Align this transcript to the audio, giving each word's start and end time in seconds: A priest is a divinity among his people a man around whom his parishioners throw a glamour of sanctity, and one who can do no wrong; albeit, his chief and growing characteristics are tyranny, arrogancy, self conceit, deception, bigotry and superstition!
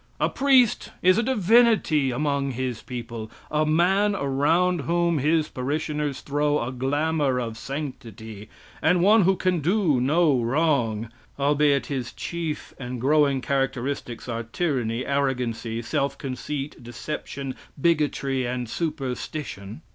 A 0.19 0.29
priest 0.29 0.89
is 1.03 1.19
a 1.19 1.21
divinity 1.21 2.09
among 2.09 2.53
his 2.53 2.81
people 2.81 3.29
a 3.51 3.67
man 3.67 4.15
around 4.15 4.81
whom 4.81 5.19
his 5.19 5.47
parishioners 5.47 6.21
throw 6.21 6.59
a 6.59 6.71
glamour 6.71 7.39
of 7.39 7.55
sanctity, 7.55 8.49
and 8.81 9.03
one 9.03 9.25
who 9.25 9.35
can 9.35 9.59
do 9.59 9.99
no 10.01 10.41
wrong; 10.41 11.09
albeit, 11.37 11.85
his 11.85 12.13
chief 12.13 12.73
and 12.79 12.99
growing 12.99 13.41
characteristics 13.41 14.27
are 14.27 14.41
tyranny, 14.41 15.05
arrogancy, 15.05 15.83
self 15.83 16.17
conceit, 16.17 16.81
deception, 16.81 17.53
bigotry 17.79 18.43
and 18.47 18.69
superstition! 18.69 19.81